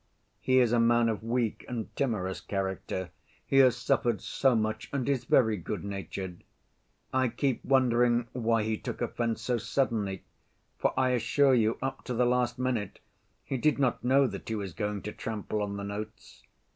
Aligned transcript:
He 0.39 0.57
is 0.57 0.71
a 0.71 0.79
man 0.79 1.09
of 1.09 1.21
weak 1.23 1.63
and 1.67 1.95
timorous 1.95 2.41
character; 2.41 3.11
he 3.45 3.57
has 3.57 3.77
suffered 3.77 4.19
so 4.19 4.55
much 4.55 4.89
and 4.91 5.07
is 5.07 5.25
very 5.25 5.61
good‐natured. 5.61 6.41
I 7.13 7.27
keep 7.27 7.63
wondering 7.63 8.27
why 8.33 8.63
he 8.63 8.79
took 8.79 8.99
offense 8.99 9.43
so 9.43 9.59
suddenly, 9.59 10.23
for 10.75 10.91
I 10.99 11.09
assure 11.09 11.53
you, 11.53 11.77
up 11.83 12.03
to 12.05 12.15
the 12.15 12.25
last 12.25 12.57
minute, 12.57 12.97
he 13.43 13.57
did 13.57 13.77
not 13.77 14.03
know 14.03 14.25
that 14.25 14.49
he 14.49 14.55
was 14.55 14.73
going 14.73 15.03
to 15.03 15.11
trample 15.11 15.61
on 15.61 15.77
the 15.77 15.83
notes. 15.83 16.41